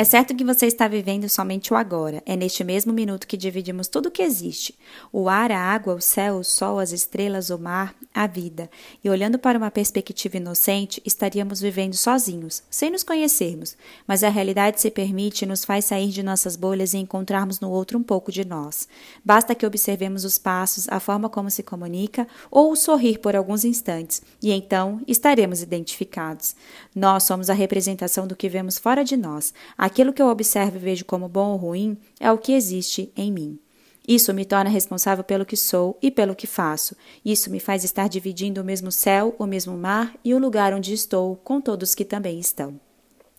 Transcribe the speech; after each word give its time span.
É 0.00 0.04
certo 0.04 0.34
que 0.34 0.42
você 0.42 0.64
está 0.64 0.88
vivendo 0.88 1.28
somente 1.28 1.74
o 1.74 1.76
agora. 1.76 2.22
É 2.24 2.34
neste 2.34 2.64
mesmo 2.64 2.90
minuto 2.90 3.26
que 3.26 3.36
dividimos 3.36 3.86
tudo 3.86 4.06
o 4.06 4.10
que 4.10 4.22
existe: 4.22 4.74
o 5.12 5.28
ar, 5.28 5.52
a 5.52 5.60
água, 5.60 5.94
o 5.94 6.00
céu, 6.00 6.36
o 6.36 6.42
sol, 6.42 6.78
as 6.78 6.90
estrelas, 6.90 7.50
o 7.50 7.58
mar, 7.58 7.94
a 8.14 8.26
vida. 8.26 8.70
E 9.04 9.10
olhando 9.10 9.38
para 9.38 9.58
uma 9.58 9.70
perspectiva 9.70 10.38
inocente, 10.38 11.02
estaríamos 11.04 11.60
vivendo 11.60 11.92
sozinhos, 11.92 12.62
sem 12.70 12.90
nos 12.90 13.02
conhecermos. 13.02 13.76
Mas 14.06 14.24
a 14.24 14.30
realidade 14.30 14.80
se 14.80 14.90
permite 14.90 15.42
e 15.42 15.46
nos 15.46 15.66
faz 15.66 15.84
sair 15.84 16.08
de 16.08 16.22
nossas 16.22 16.56
bolhas 16.56 16.94
e 16.94 16.96
encontrarmos 16.96 17.60
no 17.60 17.68
outro 17.68 17.98
um 17.98 18.02
pouco 18.02 18.32
de 18.32 18.42
nós. 18.42 18.88
Basta 19.22 19.54
que 19.54 19.66
observemos 19.66 20.24
os 20.24 20.38
passos, 20.38 20.88
a 20.88 20.98
forma 20.98 21.28
como 21.28 21.50
se 21.50 21.62
comunica 21.62 22.26
ou 22.50 22.72
o 22.72 22.76
sorrir 22.76 23.18
por 23.18 23.36
alguns 23.36 23.66
instantes, 23.66 24.22
e 24.42 24.50
então 24.50 25.02
estaremos 25.06 25.60
identificados. 25.60 26.56
Nós 26.94 27.24
somos 27.24 27.50
a 27.50 27.54
representação 27.54 28.26
do 28.26 28.34
que 28.34 28.48
vemos 28.48 28.78
fora 28.78 29.04
de 29.04 29.14
nós 29.14 29.52
Aquilo 29.90 30.12
que 30.12 30.22
eu 30.22 30.28
observo 30.28 30.76
e 30.76 30.78
vejo 30.78 31.04
como 31.04 31.28
bom 31.28 31.50
ou 31.50 31.56
ruim 31.56 31.98
é 32.20 32.30
o 32.30 32.38
que 32.38 32.52
existe 32.52 33.12
em 33.16 33.32
mim. 33.32 33.58
Isso 34.06 34.32
me 34.32 34.44
torna 34.44 34.70
responsável 34.70 35.24
pelo 35.24 35.44
que 35.44 35.56
sou 35.56 35.98
e 36.00 36.12
pelo 36.12 36.36
que 36.36 36.46
faço. 36.46 36.94
Isso 37.24 37.50
me 37.50 37.58
faz 37.58 37.82
estar 37.82 38.08
dividindo 38.08 38.60
o 38.60 38.64
mesmo 38.64 38.92
céu, 38.92 39.34
o 39.36 39.46
mesmo 39.46 39.76
mar 39.76 40.14
e 40.24 40.32
o 40.32 40.38
lugar 40.38 40.72
onde 40.72 40.94
estou 40.94 41.34
com 41.34 41.60
todos 41.60 41.92
que 41.92 42.04
também 42.04 42.38
estão. 42.38 42.78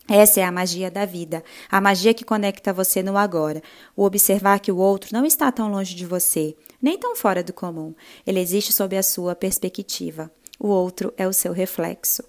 Essa 0.06 0.40
é 0.40 0.44
a 0.44 0.52
magia 0.52 0.90
da 0.90 1.06
vida, 1.06 1.42
a 1.70 1.80
magia 1.80 2.12
que 2.12 2.22
conecta 2.22 2.70
você 2.70 3.02
no 3.02 3.16
agora, 3.16 3.62
o 3.96 4.04
observar 4.04 4.60
que 4.60 4.70
o 4.70 4.76
outro 4.76 5.08
não 5.10 5.24
está 5.24 5.50
tão 5.50 5.70
longe 5.70 5.94
de 5.94 6.04
você, 6.04 6.54
nem 6.82 6.98
tão 6.98 7.16
fora 7.16 7.42
do 7.42 7.54
comum. 7.54 7.94
Ele 8.26 8.40
existe 8.40 8.74
sob 8.74 8.94
a 8.94 9.02
sua 9.02 9.34
perspectiva. 9.34 10.30
O 10.60 10.68
outro 10.68 11.14
é 11.16 11.26
o 11.26 11.32
seu 11.32 11.54
reflexo. 11.54 12.22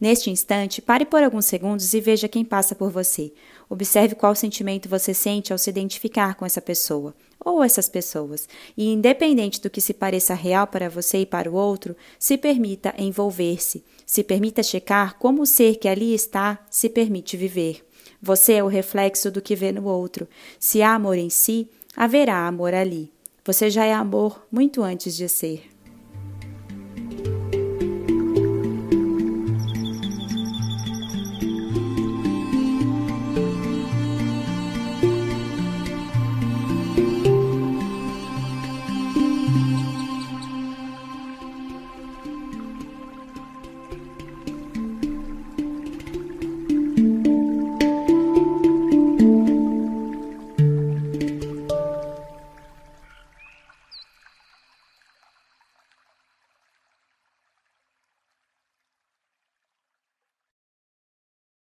Neste 0.00 0.30
instante, 0.30 0.80
pare 0.80 1.04
por 1.04 1.22
alguns 1.22 1.44
segundos 1.44 1.92
e 1.92 2.00
veja 2.00 2.26
quem 2.26 2.42
passa 2.42 2.74
por 2.74 2.90
você. 2.90 3.32
Observe 3.68 4.14
qual 4.14 4.34
sentimento 4.34 4.88
você 4.88 5.12
sente 5.12 5.52
ao 5.52 5.58
se 5.58 5.68
identificar 5.68 6.36
com 6.36 6.46
essa 6.46 6.62
pessoa 6.62 7.14
ou 7.38 7.62
essas 7.62 7.86
pessoas. 7.86 8.48
E, 8.76 8.90
independente 8.90 9.60
do 9.60 9.68
que 9.68 9.80
se 9.80 9.92
pareça 9.92 10.32
real 10.32 10.66
para 10.66 10.88
você 10.88 11.18
e 11.18 11.26
para 11.26 11.50
o 11.50 11.54
outro, 11.54 11.94
se 12.18 12.38
permita 12.38 12.94
envolver-se. 12.96 13.84
Se 14.06 14.24
permita 14.24 14.62
checar 14.62 15.18
como 15.18 15.42
o 15.42 15.46
ser 15.46 15.76
que 15.76 15.86
ali 15.86 16.14
está 16.14 16.58
se 16.70 16.88
permite 16.88 17.36
viver. 17.36 17.84
Você 18.22 18.54
é 18.54 18.64
o 18.64 18.68
reflexo 18.68 19.30
do 19.30 19.42
que 19.42 19.54
vê 19.54 19.70
no 19.70 19.84
outro. 19.84 20.26
Se 20.58 20.80
há 20.80 20.94
amor 20.94 21.18
em 21.18 21.28
si, 21.30 21.68
haverá 21.94 22.46
amor 22.46 22.72
ali. 22.72 23.12
Você 23.44 23.68
já 23.68 23.84
é 23.84 23.92
amor 23.92 24.46
muito 24.50 24.82
antes 24.82 25.14
de 25.14 25.28
ser. 25.28 25.64